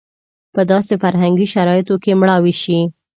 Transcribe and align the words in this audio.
په 0.53 0.61
داسې 0.71 0.93
فرهنګي 1.03 1.47
شرایطو 1.53 1.95
کې 2.03 2.11
مړاوې 2.21 2.53
شي. 2.61 2.79